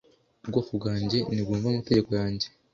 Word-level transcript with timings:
uBwoko 0.43 0.69
bwanjye 0.79 1.17
nimwumve 1.29 1.65
amategeko 1.69 2.09
yanjye 2.19 2.47